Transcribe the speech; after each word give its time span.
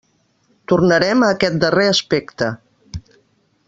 Tornarem 0.71 1.25
a 1.25 1.29
aquest 1.35 1.61
darrer 1.67 1.87
aspecte. 1.93 2.53